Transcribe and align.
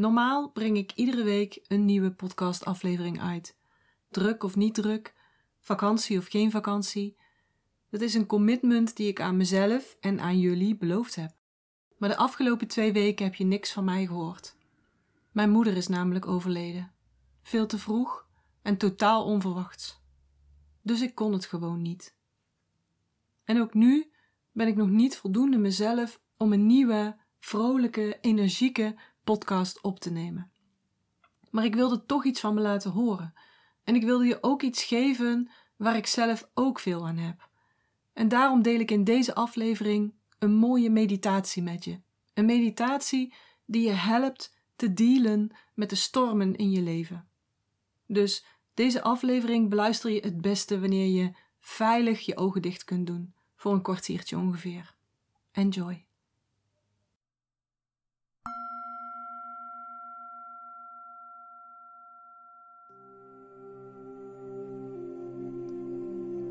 Normaal 0.00 0.50
breng 0.50 0.76
ik 0.76 0.92
iedere 0.94 1.22
week 1.22 1.60
een 1.68 1.84
nieuwe 1.84 2.12
podcastaflevering 2.12 3.20
uit. 3.20 3.56
Druk 4.08 4.42
of 4.42 4.56
niet 4.56 4.74
druk, 4.74 5.14
vakantie 5.58 6.18
of 6.18 6.26
geen 6.26 6.50
vakantie. 6.50 7.16
Dat 7.90 8.00
is 8.00 8.14
een 8.14 8.26
commitment 8.26 8.96
die 8.96 9.08
ik 9.08 9.20
aan 9.20 9.36
mezelf 9.36 9.96
en 10.00 10.20
aan 10.20 10.38
jullie 10.38 10.76
beloofd 10.76 11.14
heb. 11.14 11.32
Maar 11.98 12.08
de 12.08 12.16
afgelopen 12.16 12.66
twee 12.66 12.92
weken 12.92 13.24
heb 13.24 13.34
je 13.34 13.44
niks 13.44 13.72
van 13.72 13.84
mij 13.84 14.06
gehoord. 14.06 14.56
Mijn 15.32 15.50
moeder 15.50 15.76
is 15.76 15.86
namelijk 15.86 16.26
overleden. 16.26 16.92
Veel 17.42 17.66
te 17.66 17.78
vroeg 17.78 18.26
en 18.62 18.76
totaal 18.76 19.24
onverwachts. 19.24 20.00
Dus 20.82 21.00
ik 21.00 21.14
kon 21.14 21.32
het 21.32 21.46
gewoon 21.46 21.82
niet. 21.82 22.16
En 23.44 23.60
ook 23.60 23.74
nu 23.74 24.10
ben 24.52 24.66
ik 24.66 24.76
nog 24.76 24.88
niet 24.88 25.16
voldoende 25.16 25.58
mezelf 25.58 26.20
om 26.36 26.52
een 26.52 26.66
nieuwe, 26.66 27.16
vrolijke, 27.38 28.18
energieke 28.20 28.96
podcast 29.24 29.82
op 29.82 30.00
te 30.00 30.10
nemen. 30.10 30.50
Maar 31.50 31.64
ik 31.64 31.74
wilde 31.74 32.06
toch 32.06 32.24
iets 32.24 32.40
van 32.40 32.54
me 32.54 32.60
laten 32.60 32.90
horen. 32.90 33.34
En 33.84 33.94
ik 33.94 34.04
wilde 34.04 34.24
je 34.24 34.38
ook 34.42 34.62
iets 34.62 34.84
geven 34.84 35.50
waar 35.76 35.96
ik 35.96 36.06
zelf 36.06 36.50
ook 36.54 36.78
veel 36.78 37.06
aan 37.06 37.16
heb. 37.16 37.48
En 38.12 38.28
daarom 38.28 38.62
deel 38.62 38.80
ik 38.80 38.90
in 38.90 39.04
deze 39.04 39.34
aflevering 39.34 40.14
een 40.38 40.54
mooie 40.54 40.90
meditatie 40.90 41.62
met 41.62 41.84
je. 41.84 42.00
Een 42.34 42.44
meditatie 42.44 43.34
die 43.66 43.86
je 43.86 43.92
helpt 43.92 44.56
te 44.76 44.92
dealen 44.92 45.56
met 45.74 45.90
de 45.90 45.96
stormen 45.96 46.56
in 46.56 46.70
je 46.70 46.82
leven. 46.82 47.28
Dus 48.06 48.44
deze 48.74 49.02
aflevering 49.02 49.68
beluister 49.68 50.10
je 50.10 50.20
het 50.20 50.40
beste 50.40 50.80
wanneer 50.80 51.06
je 51.06 51.32
veilig 51.58 52.20
je 52.20 52.36
ogen 52.36 52.62
dicht 52.62 52.84
kunt 52.84 53.06
doen, 53.06 53.34
voor 53.56 53.72
een 53.72 53.82
kwartiertje 53.82 54.36
ongeveer. 54.38 54.94
Enjoy. 55.52 56.09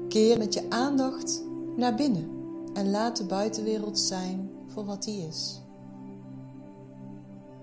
Keer 0.10 0.38
met 0.38 0.54
je 0.54 0.70
aandacht 0.70 1.44
naar 1.76 1.96
binnen 1.96 2.30
en 2.74 2.90
laat 2.90 3.18
de 3.18 3.24
buitenwereld 3.24 4.00
zijn 4.00 4.50
voor 4.68 4.86
wat 4.86 5.04
die 5.04 5.28
is. 5.28 5.62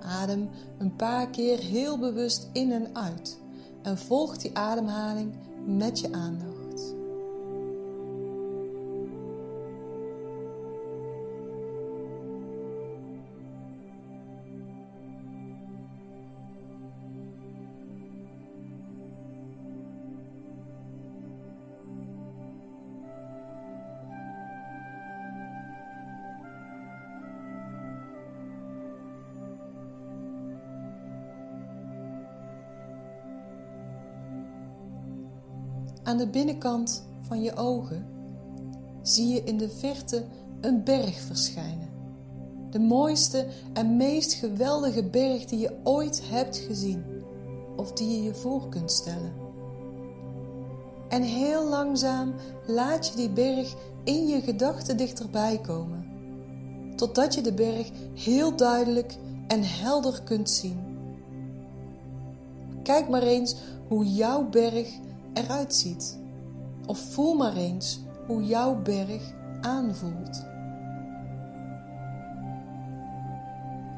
Adem 0.01 0.49
een 0.79 0.97
paar 0.97 1.31
keer 1.31 1.59
heel 1.59 1.99
bewust 1.99 2.49
in 2.53 2.73
en 2.73 2.97
uit 2.97 3.39
en 3.83 3.99
volg 3.99 4.37
die 4.37 4.57
ademhaling 4.57 5.35
met 5.67 5.99
je 5.99 6.13
aandacht. 6.13 6.56
Aan 36.07 36.17
de 36.17 36.27
binnenkant 36.27 37.07
van 37.21 37.43
je 37.43 37.57
ogen 37.57 38.07
zie 39.03 39.29
je 39.29 39.43
in 39.45 39.57
de 39.59 39.69
verte 39.69 40.25
een 40.61 40.85
berg 40.85 41.21
verschijnen. 41.21 41.89
De 42.71 42.79
mooiste 42.79 43.47
en 43.73 43.97
meest 43.97 44.33
geweldige 44.33 45.05
berg 45.05 45.45
die 45.45 45.59
je 45.59 45.77
ooit 45.83 46.23
hebt 46.25 46.57
gezien 46.57 47.05
of 47.77 47.93
die 47.93 48.17
je 48.17 48.23
je 48.23 48.34
voor 48.34 48.69
kunt 48.69 48.93
stellen. 48.93 49.33
En 51.09 51.23
heel 51.23 51.69
langzaam 51.69 52.34
laat 52.67 53.09
je 53.09 53.17
die 53.17 53.31
berg 53.31 53.75
in 54.05 54.27
je 54.27 54.41
gedachten 54.41 54.97
dichterbij 54.97 55.59
komen, 55.59 56.06
totdat 56.97 57.34
je 57.34 57.41
de 57.41 57.53
berg 57.53 57.91
heel 58.15 58.56
duidelijk 58.56 59.17
en 59.47 59.62
helder 59.62 60.23
kunt 60.23 60.50
zien. 60.50 60.78
Kijk 62.83 63.09
maar 63.09 63.23
eens 63.23 63.56
hoe 63.88 64.12
jouw 64.12 64.49
berg 64.49 65.05
eruit 65.37 65.75
ziet. 65.75 66.19
Of 66.87 66.99
voel 66.99 67.35
maar 67.35 67.57
eens 67.57 68.01
hoe 68.27 68.45
jouw 68.45 68.83
berg 68.83 69.33
aanvoelt. 69.61 70.45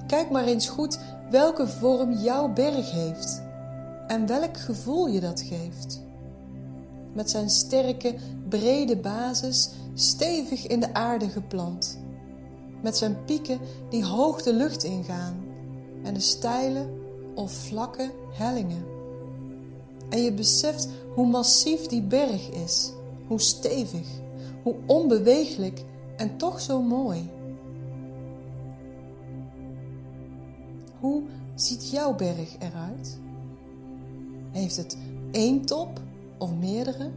Kijk 0.06 0.30
maar 0.30 0.44
eens 0.44 0.68
goed 0.68 0.98
welke 1.30 1.66
vorm 1.66 2.12
jouw 2.12 2.52
berg 2.52 2.90
heeft 2.90 3.42
en 4.06 4.26
welk 4.26 4.56
gevoel 4.56 5.06
je 5.06 5.20
dat 5.20 5.40
geeft. 5.40 6.06
Met 7.12 7.30
zijn 7.30 7.50
sterke, 7.50 8.14
brede 8.48 8.96
basis 8.96 9.70
stevig 9.94 10.66
in 10.66 10.80
de 10.80 10.94
aarde 10.94 11.28
geplant. 11.28 11.98
Met 12.82 12.96
zijn 12.96 13.24
pieken 13.24 13.58
die 13.90 14.04
hoog 14.04 14.42
de 14.42 14.54
lucht 14.54 14.84
ingaan 14.84 15.44
en 16.02 16.14
de 16.14 16.20
steile 16.20 16.88
of 17.34 17.52
vlakke 17.52 18.10
hellingen. 18.32 18.97
En 20.08 20.22
je 20.22 20.32
beseft 20.32 20.88
hoe 21.14 21.26
massief 21.26 21.86
die 21.86 22.02
berg 22.02 22.50
is, 22.50 22.92
hoe 23.26 23.40
stevig, 23.40 24.08
hoe 24.62 24.74
onbeweeglijk 24.86 25.84
en 26.16 26.36
toch 26.36 26.60
zo 26.60 26.82
mooi. 26.82 27.30
Hoe 31.00 31.22
ziet 31.54 31.90
jouw 31.90 32.14
berg 32.14 32.56
eruit? 32.58 33.18
Heeft 34.50 34.76
het 34.76 34.96
één 35.30 35.64
top 35.64 36.00
of 36.38 36.54
meerdere? 36.54 37.10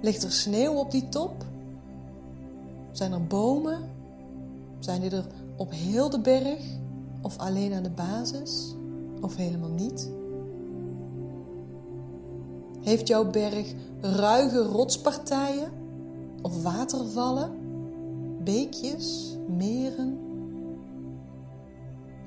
Ligt 0.00 0.22
er 0.22 0.32
sneeuw 0.32 0.74
op 0.74 0.90
die 0.90 1.08
top? 1.08 1.44
Zijn 2.92 3.12
er 3.12 3.26
bomen? 3.26 3.90
Zijn 4.78 5.00
die 5.00 5.10
er 5.10 5.26
op 5.56 5.70
heel 5.70 6.10
de 6.10 6.20
berg 6.20 6.60
of 7.22 7.38
alleen 7.38 7.72
aan 7.72 7.82
de 7.82 7.90
basis 7.90 8.74
of 9.20 9.36
helemaal 9.36 9.70
niet? 9.70 10.10
Heeft 12.86 13.08
jouw 13.08 13.30
berg 13.30 13.74
ruige 14.00 14.62
rotspartijen 14.62 15.72
of 16.42 16.62
watervallen, 16.62 17.50
beekjes, 18.44 19.36
meren? 19.48 20.18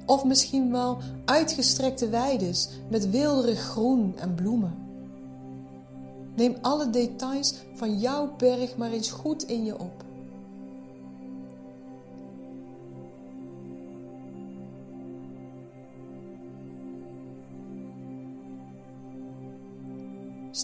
Of 0.05 0.23
misschien 0.23 0.71
wel 0.71 0.97
uitgestrekte 1.25 2.09
weides 2.09 2.69
met 2.89 3.09
weelderig 3.09 3.59
groen 3.59 4.13
en 4.17 4.35
bloemen. 4.35 4.73
Neem 6.35 6.55
alle 6.61 6.89
details 6.89 7.53
van 7.73 7.99
jouw 7.99 8.35
berg 8.37 8.77
maar 8.77 8.91
eens 8.91 9.11
goed 9.11 9.43
in 9.43 9.65
je 9.65 9.79
op. 9.79 10.03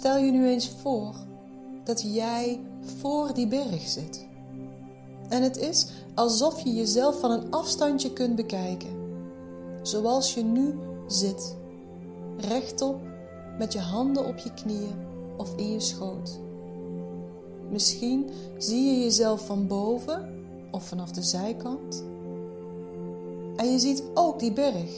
Stel 0.05 0.17
je 0.17 0.31
nu 0.31 0.47
eens 0.47 0.69
voor 0.69 1.15
dat 1.83 2.13
jij 2.13 2.59
voor 2.99 3.33
die 3.33 3.47
berg 3.47 3.81
zit. 3.87 4.27
En 5.29 5.43
het 5.43 5.57
is 5.57 5.87
alsof 6.15 6.61
je 6.61 6.73
jezelf 6.73 7.19
van 7.19 7.31
een 7.31 7.51
afstandje 7.51 8.13
kunt 8.13 8.35
bekijken. 8.35 8.89
Zoals 9.81 10.33
je 10.33 10.43
nu 10.43 10.75
zit. 11.07 11.55
Rechtop 12.37 13.01
met 13.57 13.73
je 13.73 13.79
handen 13.79 14.25
op 14.25 14.37
je 14.37 14.53
knieën 14.53 14.95
of 15.37 15.57
in 15.57 15.71
je 15.71 15.79
schoot. 15.79 16.39
Misschien 17.71 18.29
zie 18.57 18.85
je 18.85 18.99
jezelf 18.99 19.45
van 19.45 19.67
boven 19.67 20.45
of 20.71 20.83
vanaf 20.83 21.11
de 21.11 21.23
zijkant. 21.23 22.03
En 23.55 23.71
je 23.71 23.79
ziet 23.79 24.03
ook 24.13 24.39
die 24.39 24.53
berg. 24.53 24.91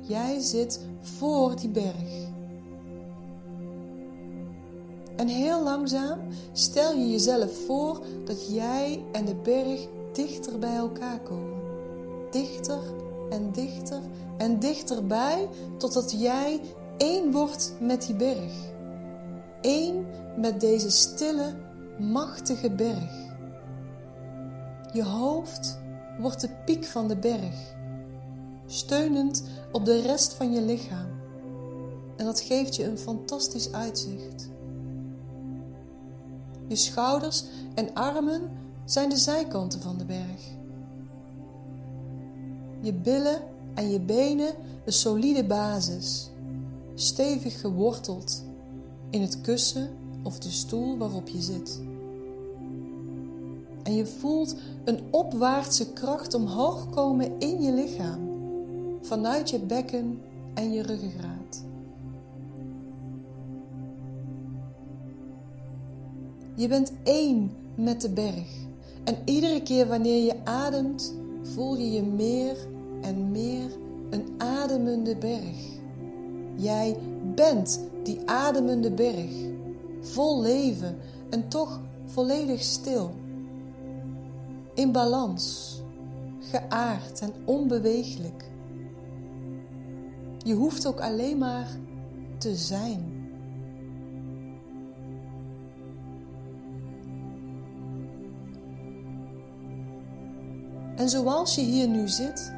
Jij 0.00 0.40
zit 0.40 0.80
voor 1.00 1.56
die 1.56 1.70
berg. 1.70 2.34
En 5.16 5.28
heel 5.28 5.62
langzaam 5.62 6.18
stel 6.52 6.96
je 6.96 7.10
jezelf 7.10 7.64
voor 7.66 8.00
dat 8.24 8.54
jij 8.54 9.04
en 9.12 9.24
de 9.24 9.34
berg 9.34 9.86
dichter 10.12 10.58
bij 10.58 10.76
elkaar 10.76 11.20
komen. 11.20 11.60
Dichter 12.30 12.80
en 13.30 13.52
dichter 13.52 14.00
en 14.36 14.58
dichterbij 14.58 15.48
totdat 15.78 16.20
jij 16.20 16.60
één 16.96 17.32
wordt 17.32 17.74
met 17.80 18.06
die 18.06 18.16
berg. 18.16 18.52
Eén 19.60 20.06
met 20.36 20.60
deze 20.60 20.90
stille, 20.90 21.54
machtige 21.98 22.70
berg. 22.70 23.24
Je 24.92 25.04
hoofd 25.04 25.78
wordt 26.20 26.40
de 26.40 26.50
piek 26.64 26.84
van 26.84 27.08
de 27.08 27.16
berg, 27.16 27.74
steunend 28.66 29.44
op 29.72 29.84
de 29.84 30.00
rest 30.00 30.34
van 30.34 30.52
je 30.52 30.60
lichaam. 30.60 31.08
En 32.16 32.24
dat 32.24 32.40
geeft 32.40 32.76
je 32.76 32.84
een 32.84 32.98
fantastisch 32.98 33.72
uitzicht. 33.72 34.48
Je 36.66 36.76
schouders 36.76 37.44
en 37.74 37.94
armen 37.94 38.50
zijn 38.84 39.08
de 39.08 39.16
zijkanten 39.16 39.80
van 39.80 39.98
de 39.98 40.04
berg. 40.04 40.54
Je 42.80 42.92
billen 42.92 43.42
en 43.74 43.90
je 43.90 44.00
benen 44.00 44.54
een 44.84 44.92
solide 44.92 45.44
basis, 45.44 46.30
stevig 46.94 47.60
geworteld 47.60 48.44
in 49.10 49.20
het 49.20 49.40
kussen 49.40 49.88
of 50.22 50.38
de 50.38 50.50
stoel 50.50 50.96
waarop 50.98 51.28
je 51.28 51.42
zit. 51.42 51.80
En 53.82 53.94
je 53.94 54.06
voelt 54.06 54.54
een 54.84 55.00
opwaartse 55.10 55.92
kracht 55.92 56.34
omhoog 56.34 56.90
komen 56.90 57.38
in 57.38 57.62
je 57.62 57.72
lichaam, 57.72 58.28
vanuit 59.02 59.50
je 59.50 59.58
bekken 59.58 60.20
en 60.54 60.72
je 60.72 60.82
ruggengraat. 60.82 61.35
Je 66.56 66.68
bent 66.68 66.92
één 67.02 67.50
met 67.74 68.00
de 68.00 68.10
berg. 68.10 68.64
En 69.04 69.16
iedere 69.24 69.62
keer 69.62 69.86
wanneer 69.86 70.24
je 70.24 70.44
ademt, 70.44 71.14
voel 71.42 71.76
je 71.76 71.92
je 71.92 72.02
meer 72.02 72.56
en 73.00 73.30
meer 73.30 73.70
een 74.10 74.24
ademende 74.38 75.16
berg. 75.16 75.56
Jij 76.54 76.96
bent 77.34 77.80
die 78.02 78.20
ademende 78.24 78.90
berg, 78.90 79.30
vol 80.00 80.42
leven 80.42 80.96
en 81.30 81.48
toch 81.48 81.80
volledig 82.04 82.62
stil. 82.62 83.10
In 84.74 84.92
balans, 84.92 85.76
geaard 86.38 87.20
en 87.20 87.32
onbeweeglijk. 87.44 88.50
Je 90.38 90.54
hoeft 90.54 90.86
ook 90.86 91.00
alleen 91.00 91.38
maar 91.38 91.68
te 92.38 92.56
zijn. 92.56 93.15
En 100.96 101.08
zoals 101.08 101.54
je 101.54 101.60
hier 101.60 101.88
nu 101.88 102.08
zit, 102.08 102.52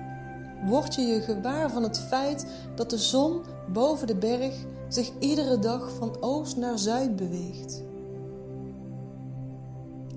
word 0.64 0.94
je 0.94 1.02
je 1.02 1.20
gewaar 1.20 1.70
van 1.70 1.82
het 1.82 1.98
feit 1.98 2.46
dat 2.74 2.90
de 2.90 2.98
zon 2.98 3.42
boven 3.72 4.06
de 4.06 4.16
berg 4.16 4.54
zich 4.88 5.10
iedere 5.18 5.58
dag 5.58 5.92
van 5.92 6.16
oost 6.20 6.56
naar 6.56 6.78
zuid 6.78 7.16
beweegt. 7.16 7.82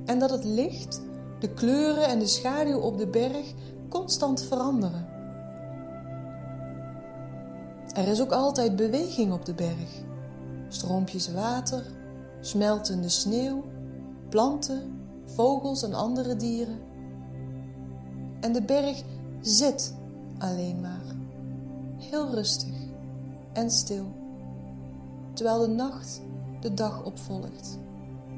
En 0.06 0.20
dat 0.20 0.30
het 0.30 0.44
licht, 0.44 1.02
de 1.40 1.50
kleuren 1.50 2.08
en 2.08 2.20
de 2.20 2.28
schaduw 2.28 2.80
op 2.80 2.98
de 2.98 3.08
berg 3.08 3.54
constant 3.90 4.44
veranderen. 4.44 5.08
Er 7.94 8.08
is 8.08 8.22
ook 8.22 8.32
altijd 8.32 8.76
beweging 8.76 9.34
op 9.34 9.46
de 9.46 9.54
berg. 9.54 10.04
Stroompjes 10.68 11.32
water, 11.32 11.84
smeltende 12.42 13.10
sneeuw, 13.10 13.64
planten, 14.30 15.00
vogels 15.26 15.84
en 15.84 15.94
andere 15.94 16.36
dieren. 16.36 16.91
En 18.42 18.54
de 18.54 18.62
berg 18.62 19.04
zit 19.42 19.96
alleen 20.38 20.82
maar, 20.82 21.16
heel 21.98 22.30
rustig 22.30 22.76
en 23.54 23.72
stil, 23.72 24.06
terwijl 25.34 25.60
de 25.60 25.68
nacht 25.68 26.22
de 26.60 26.74
dag 26.74 27.04
opvolgt 27.04 27.80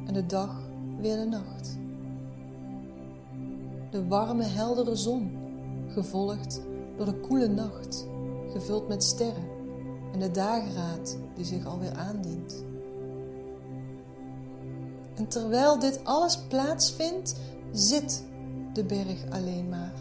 en 0.05 0.13
de 0.13 0.25
dag 0.25 0.61
weer 0.99 1.15
de 1.15 1.25
nacht. 1.25 1.77
De 3.91 4.07
warme, 4.07 4.43
heldere 4.43 4.95
zon, 4.95 5.31
gevolgd 5.87 6.61
door 6.97 7.05
de 7.05 7.19
koele 7.19 7.47
nacht, 7.47 8.07
gevuld 8.51 8.87
met 8.87 9.03
sterren 9.03 9.47
en 10.13 10.19
de 10.19 10.31
dageraad 10.31 11.17
die 11.35 11.45
zich 11.45 11.65
alweer 11.65 11.93
aandient. 11.93 12.63
En 15.15 15.27
terwijl 15.27 15.79
dit 15.79 15.99
alles 16.03 16.37
plaatsvindt, 16.47 17.35
zit 17.71 18.23
de 18.73 18.83
berg 18.83 19.25
alleen 19.29 19.69
maar. 19.69 19.93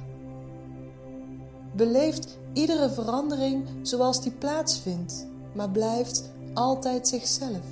Beleeft 1.72 2.38
iedere 2.52 2.90
verandering 2.90 3.64
zoals 3.82 4.22
die 4.22 4.32
plaatsvindt, 4.32 5.26
maar 5.54 5.70
blijft 5.70 6.30
altijd 6.54 7.08
zichzelf. 7.08 7.66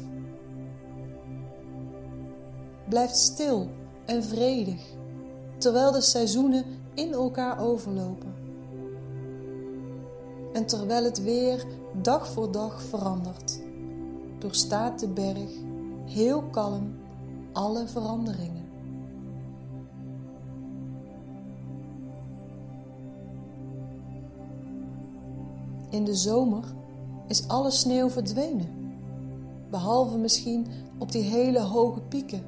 Blijft 2.88 3.16
stil 3.16 3.68
en 4.06 4.24
vredig, 4.24 4.82
terwijl 5.58 5.92
de 5.92 6.00
seizoenen 6.00 6.64
in 6.94 7.12
elkaar 7.12 7.60
overlopen. 7.60 8.34
En 10.52 10.66
terwijl 10.66 11.04
het 11.04 11.22
weer 11.22 11.64
dag 12.02 12.28
voor 12.28 12.52
dag 12.52 12.82
verandert, 12.82 13.60
doorstaat 14.38 15.00
de 15.00 15.08
berg 15.08 15.50
heel 16.06 16.42
kalm 16.42 16.94
alle 17.52 17.86
veranderingen. 17.86 18.59
In 25.90 26.04
de 26.04 26.14
zomer 26.14 26.64
is 27.26 27.48
alle 27.48 27.70
sneeuw 27.70 28.10
verdwenen, 28.10 28.68
behalve 29.70 30.16
misschien 30.16 30.66
op 30.98 31.12
die 31.12 31.22
hele 31.22 31.60
hoge 31.60 32.00
pieken. 32.00 32.42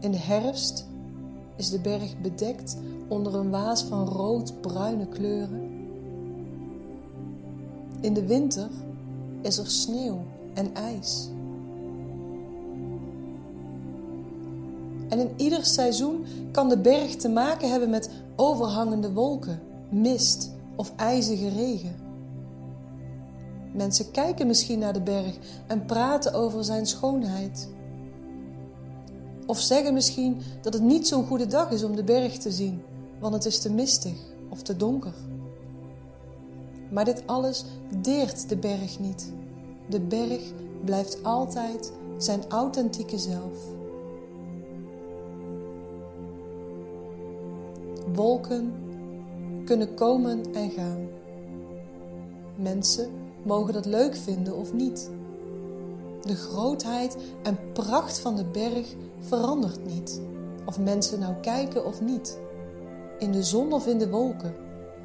In 0.00 0.10
de 0.10 0.18
herfst 0.18 0.86
is 1.56 1.70
de 1.70 1.80
berg 1.80 2.20
bedekt 2.20 2.76
onder 3.08 3.34
een 3.34 3.50
waas 3.50 3.82
van 3.82 4.08
rood-bruine 4.08 5.06
kleuren. 5.06 5.62
In 8.00 8.14
de 8.14 8.26
winter 8.26 8.68
is 9.42 9.58
er 9.58 9.70
sneeuw 9.70 10.18
en 10.54 10.74
ijs. 10.74 11.28
En 15.08 15.18
in 15.18 15.30
ieder 15.36 15.64
seizoen 15.64 16.24
kan 16.52 16.68
de 16.68 16.78
berg 16.78 17.16
te 17.16 17.28
maken 17.28 17.70
hebben 17.70 17.90
met 17.90 18.10
overhangende 18.36 19.12
wolken, 19.12 19.60
mist 19.90 20.56
of 20.78 20.92
ijzige 20.96 21.48
regen. 21.48 21.96
Mensen 23.74 24.10
kijken 24.10 24.46
misschien 24.46 24.78
naar 24.78 24.92
de 24.92 25.00
berg 25.00 25.38
en 25.66 25.84
praten 25.84 26.34
over 26.34 26.64
zijn 26.64 26.86
schoonheid. 26.86 27.68
Of 29.46 29.60
zeggen 29.60 29.94
misschien 29.94 30.40
dat 30.62 30.72
het 30.72 30.82
niet 30.82 31.08
zo'n 31.08 31.26
goede 31.26 31.46
dag 31.46 31.70
is 31.70 31.82
om 31.82 31.96
de 31.96 32.04
berg 32.04 32.38
te 32.38 32.50
zien, 32.50 32.82
want 33.20 33.34
het 33.34 33.44
is 33.44 33.58
te 33.58 33.72
mistig 33.72 34.16
of 34.48 34.62
te 34.62 34.76
donker. 34.76 35.14
Maar 36.90 37.04
dit 37.04 37.22
alles 37.26 37.64
deert 38.00 38.48
de 38.48 38.56
berg 38.56 38.98
niet. 38.98 39.32
De 39.88 40.00
berg 40.00 40.52
blijft 40.84 41.24
altijd 41.24 41.92
zijn 42.16 42.40
authentieke 42.48 43.18
zelf. 43.18 43.76
Wolken 48.14 48.72
kunnen 49.68 49.94
komen 49.94 50.54
en 50.54 50.70
gaan. 50.70 51.08
Mensen 52.56 53.10
mogen 53.42 53.72
dat 53.72 53.86
leuk 53.86 54.16
vinden 54.16 54.56
of 54.56 54.72
niet. 54.72 55.10
De 56.22 56.34
grootheid 56.34 57.16
en 57.42 57.58
pracht 57.72 58.18
van 58.18 58.36
de 58.36 58.44
berg 58.44 58.94
verandert 59.20 59.86
niet, 59.86 60.20
of 60.64 60.78
mensen 60.78 61.20
nou 61.20 61.34
kijken 61.40 61.84
of 61.84 62.00
niet. 62.00 62.38
In 63.18 63.32
de 63.32 63.42
zon 63.42 63.72
of 63.72 63.86
in 63.86 63.98
de 63.98 64.10
wolken, 64.10 64.54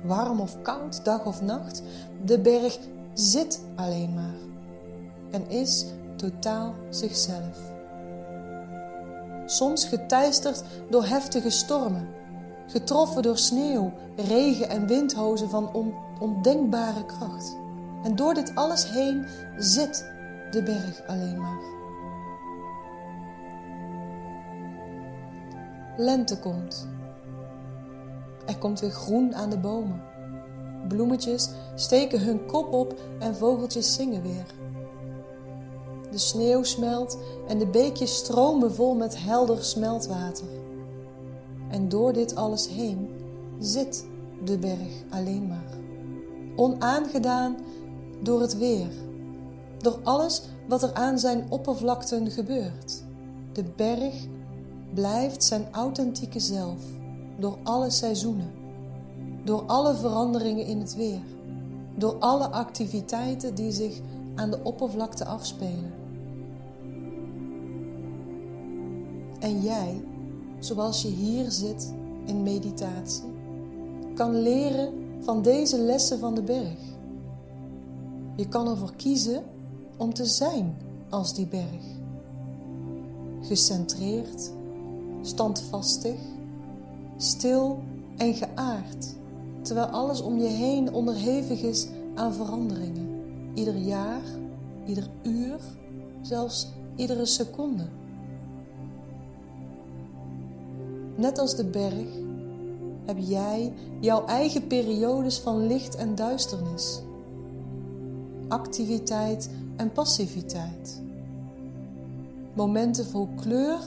warm 0.03 0.39
of 0.39 0.61
koud, 0.61 1.05
dag 1.05 1.25
of 1.25 1.41
nacht, 1.41 1.81
de 2.25 2.39
berg 2.39 2.79
zit 3.13 3.61
alleen 3.75 4.13
maar 4.13 4.37
en 5.31 5.49
is 5.49 5.85
totaal 6.15 6.73
zichzelf. 6.89 7.71
Soms 9.45 9.85
geteisterd 9.85 10.63
door 10.89 11.05
heftige 11.05 11.49
stormen 11.49 12.07
getroffen 12.67 13.21
door 13.21 13.37
sneeuw, 13.37 13.91
regen 14.15 14.69
en 14.69 14.87
windhozen 14.87 15.49
van 15.49 15.73
on 15.73 15.93
ondenkbare 16.19 17.05
kracht. 17.05 17.57
En 18.03 18.15
door 18.15 18.33
dit 18.33 18.55
alles 18.55 18.89
heen 18.89 19.25
zit 19.57 20.11
de 20.51 20.63
berg 20.63 21.07
alleen 21.07 21.41
maar. 21.41 21.71
Lente 25.97 26.39
komt. 26.39 26.87
Er 28.45 28.57
komt 28.57 28.79
weer 28.79 28.91
groen 28.91 29.35
aan 29.35 29.49
de 29.49 29.57
bomen. 29.57 30.03
Bloemetjes 30.87 31.49
steken 31.75 32.19
hun 32.19 32.45
kop 32.45 32.73
op 32.73 32.99
en 33.19 33.35
vogeltjes 33.35 33.93
zingen 33.93 34.21
weer. 34.21 34.45
De 36.11 36.17
sneeuw 36.17 36.63
smelt 36.63 37.17
en 37.47 37.57
de 37.59 37.67
beekjes 37.67 38.15
stromen 38.15 38.73
vol 38.73 38.95
met 38.95 39.23
helder 39.23 39.63
smeltwater. 39.63 40.62
En 41.73 41.89
door 41.89 42.13
dit 42.13 42.35
alles 42.35 42.67
heen 42.69 43.09
zit 43.59 44.05
de 44.43 44.57
berg 44.57 45.03
alleen 45.09 45.47
maar. 45.47 45.77
Onaangedaan 46.55 47.55
door 48.21 48.41
het 48.41 48.57
weer, 48.57 48.89
door 49.77 49.99
alles 50.03 50.41
wat 50.67 50.83
er 50.83 50.93
aan 50.93 51.19
zijn 51.19 51.45
oppervlakten 51.49 52.31
gebeurt. 52.31 53.03
De 53.53 53.63
berg 53.75 54.27
blijft 54.93 55.43
zijn 55.43 55.67
authentieke 55.71 56.39
zelf 56.39 56.81
door 57.39 57.57
alle 57.63 57.89
seizoenen, 57.89 58.51
door 59.43 59.63
alle 59.65 59.95
veranderingen 59.95 60.65
in 60.65 60.79
het 60.79 60.95
weer, 60.95 61.23
door 61.95 62.15
alle 62.19 62.47
activiteiten 62.49 63.55
die 63.55 63.71
zich 63.71 63.99
aan 64.35 64.51
de 64.51 64.63
oppervlakte 64.63 65.25
afspelen. 65.25 65.93
En 69.39 69.61
jij 69.61 70.01
zoals 70.63 71.01
je 71.01 71.07
hier 71.07 71.51
zit 71.51 71.93
in 72.25 72.43
meditatie, 72.43 73.23
kan 74.15 74.41
leren 74.41 74.93
van 75.19 75.41
deze 75.41 75.77
lessen 75.77 76.19
van 76.19 76.35
de 76.35 76.41
berg. 76.41 76.79
Je 78.35 78.47
kan 78.47 78.67
ervoor 78.67 78.95
kiezen 78.95 79.43
om 79.97 80.13
te 80.13 80.25
zijn 80.25 80.75
als 81.09 81.33
die 81.33 81.47
berg. 81.47 81.83
Gecentreerd, 83.41 84.51
standvastig, 85.21 86.19
stil 87.17 87.79
en 88.17 88.33
geaard, 88.33 89.15
terwijl 89.61 89.87
alles 89.87 90.21
om 90.21 90.37
je 90.37 90.47
heen 90.47 90.93
onderhevig 90.93 91.61
is 91.61 91.87
aan 92.15 92.33
veranderingen. 92.33 93.09
Ieder 93.53 93.77
jaar, 93.77 94.23
ieder 94.85 95.07
uur, 95.23 95.59
zelfs 96.21 96.71
iedere 96.95 97.25
seconde. 97.25 97.85
Net 101.23 101.39
als 101.39 101.55
de 101.55 101.65
berg 101.65 102.07
heb 103.05 103.17
jij 103.19 103.73
jouw 103.99 104.25
eigen 104.25 104.67
periodes 104.67 105.39
van 105.39 105.67
licht 105.67 105.95
en 105.95 106.15
duisternis, 106.15 107.01
activiteit 108.47 109.49
en 109.75 109.91
passiviteit, 109.91 111.01
momenten 112.53 113.05
vol 113.05 113.29
kleur 113.41 113.79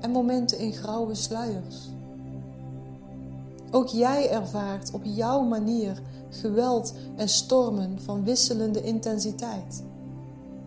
en 0.00 0.10
momenten 0.10 0.58
in 0.58 0.72
grauwe 0.72 1.14
sluiers. 1.14 1.88
Ook 3.70 3.88
jij 3.88 4.30
ervaart 4.30 4.90
op 4.92 5.02
jouw 5.04 5.42
manier 5.42 6.02
geweld 6.28 6.94
en 7.16 7.28
stormen 7.28 8.00
van 8.00 8.24
wisselende 8.24 8.82
intensiteit, 8.82 9.82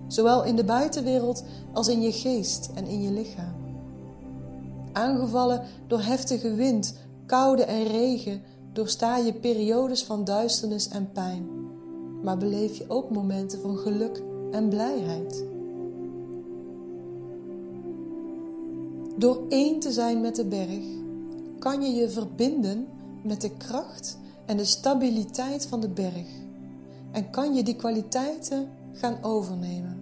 zowel 0.07 0.43
in 0.43 0.55
de 0.55 0.63
buitenwereld 0.63 1.43
als 1.73 1.87
in 1.87 2.01
je 2.01 2.11
geest 2.11 2.69
en 2.75 2.85
in 2.85 3.01
je 3.01 3.11
lichaam. 3.11 3.56
Aangevallen 4.97 5.61
door 5.87 6.01
heftige 6.01 6.53
wind, 6.53 6.97
koude 7.25 7.63
en 7.63 7.83
regen, 7.83 8.41
doorsta 8.73 9.17
je 9.17 9.33
periodes 9.33 10.03
van 10.03 10.23
duisternis 10.23 10.87
en 10.87 11.11
pijn, 11.11 11.47
maar 12.23 12.37
beleef 12.37 12.77
je 12.77 12.85
ook 12.87 13.09
momenten 13.09 13.61
van 13.61 13.77
geluk 13.77 14.23
en 14.51 14.69
blijheid. 14.69 15.45
Door 19.17 19.45
één 19.49 19.79
te 19.79 19.91
zijn 19.91 20.21
met 20.21 20.35
de 20.35 20.45
berg 20.45 20.83
kan 21.59 21.81
je 21.81 21.93
je 21.93 22.09
verbinden 22.09 22.87
met 23.23 23.41
de 23.41 23.57
kracht 23.57 24.17
en 24.45 24.57
de 24.57 24.65
stabiliteit 24.65 25.65
van 25.65 25.79
de 25.79 25.89
berg 25.89 26.27
en 27.11 27.29
kan 27.29 27.53
je 27.53 27.63
die 27.63 27.75
kwaliteiten 27.75 28.69
gaan 28.93 29.17
overnemen. 29.21 29.96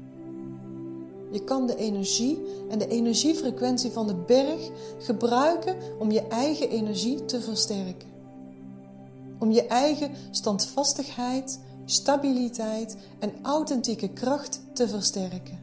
Je 1.35 1.43
kan 1.43 1.67
de 1.67 1.75
energie 1.75 2.41
en 2.69 2.79
de 2.79 2.87
energiefrequentie 2.87 3.91
van 3.91 4.07
de 4.07 4.15
berg 4.15 4.69
gebruiken 4.99 5.75
om 5.99 6.11
je 6.11 6.27
eigen 6.27 6.69
energie 6.69 7.25
te 7.25 7.41
versterken. 7.41 8.09
Om 9.39 9.51
je 9.51 9.67
eigen 9.67 10.11
standvastigheid, 10.31 11.59
stabiliteit 11.85 12.97
en 13.19 13.33
authentieke 13.41 14.09
kracht 14.09 14.61
te 14.73 14.87
versterken. 14.87 15.59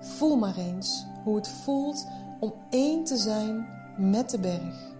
Voel 0.00 0.36
maar 0.36 0.56
eens 0.56 1.06
hoe 1.24 1.36
het 1.36 1.48
voelt 1.48 2.06
om 2.40 2.52
één 2.70 3.04
te 3.04 3.16
zijn 3.16 3.66
met 3.96 4.30
de 4.30 4.38
berg. 4.38 4.91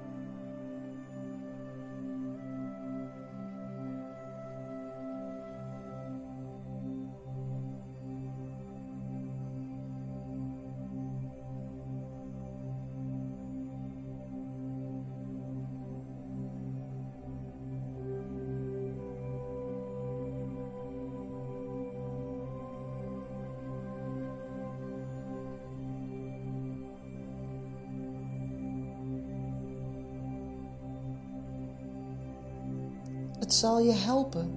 Het 33.52 33.60
zal 33.60 33.80
je 33.80 33.92
helpen 33.92 34.50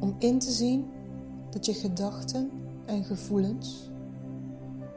om 0.00 0.14
in 0.18 0.38
te 0.38 0.50
zien 0.50 0.90
dat 1.50 1.66
je 1.66 1.74
gedachten 1.74 2.50
en 2.86 3.04
gevoelens, 3.04 3.90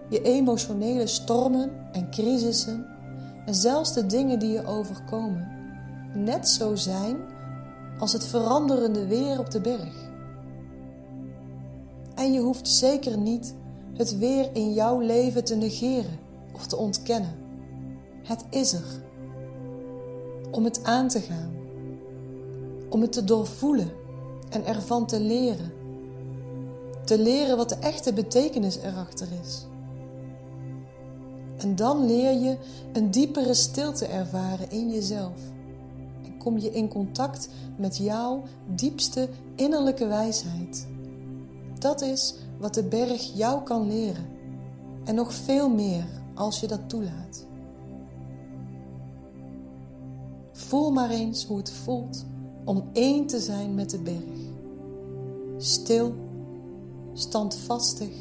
je 0.09 0.21
emotionele 0.21 1.07
stormen 1.07 1.71
en 1.91 2.09
crisissen 2.11 2.85
en 3.45 3.55
zelfs 3.55 3.93
de 3.93 4.05
dingen 4.05 4.39
die 4.39 4.51
je 4.51 4.65
overkomen, 4.65 5.47
net 6.13 6.49
zo 6.49 6.75
zijn 6.75 7.17
als 7.99 8.13
het 8.13 8.25
veranderende 8.25 9.07
weer 9.07 9.39
op 9.39 9.51
de 9.51 9.61
berg. 9.61 10.09
En 12.15 12.33
je 12.33 12.39
hoeft 12.39 12.67
zeker 12.67 13.17
niet 13.17 13.55
het 13.93 14.17
weer 14.17 14.49
in 14.53 14.73
jouw 14.73 14.99
leven 14.99 15.43
te 15.43 15.55
negeren 15.55 16.19
of 16.53 16.67
te 16.67 16.75
ontkennen. 16.75 17.35
Het 18.23 18.45
is 18.49 18.73
er. 18.73 19.03
Om 20.51 20.63
het 20.63 20.83
aan 20.83 21.07
te 21.07 21.19
gaan 21.19 21.54
om 22.89 23.01
het 23.01 23.11
te 23.11 23.23
doorvoelen 23.23 23.91
en 24.49 24.65
ervan 24.65 25.05
te 25.05 25.19
leren. 25.19 25.73
Te 27.05 27.19
leren 27.19 27.57
wat 27.57 27.69
de 27.69 27.75
echte 27.75 28.13
betekenis 28.13 28.77
erachter 28.77 29.27
is. 29.43 29.65
En 31.57 31.75
dan 31.75 32.05
leer 32.05 32.39
je 32.39 32.57
een 32.93 33.11
diepere 33.11 33.53
stilte 33.53 34.05
ervaren 34.05 34.71
in 34.71 34.91
jezelf. 34.91 35.39
En 36.23 36.37
kom 36.37 36.57
je 36.57 36.71
in 36.71 36.87
contact 36.87 37.49
met 37.77 37.97
jouw 37.97 38.43
diepste 38.75 39.29
innerlijke 39.55 40.07
wijsheid. 40.07 40.87
Dat 41.79 42.01
is 42.01 42.35
wat 42.57 42.73
de 42.73 42.83
berg 42.83 43.31
jou 43.35 43.63
kan 43.63 43.87
leren. 43.87 44.27
En 45.03 45.15
nog 45.15 45.33
veel 45.33 45.69
meer 45.69 46.05
als 46.33 46.59
je 46.59 46.67
dat 46.67 46.89
toelaat. 46.89 47.45
Voel 50.51 50.91
maar 50.91 51.09
eens 51.09 51.45
hoe 51.45 51.57
het 51.57 51.71
voelt 51.71 52.25
om 52.65 52.89
één 52.93 53.25
te 53.27 53.39
zijn 53.39 53.75
met 53.75 53.89
de 53.89 53.99
berg. 53.99 54.43
Stil, 55.57 56.13
standvastig 57.13 58.11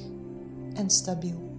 en 0.75 0.91
stabiel. 0.91 1.54